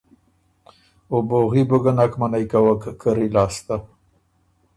[1.09, 3.75] او بوغي بو ګۀ نک منعئ کوَک کری لاسته۔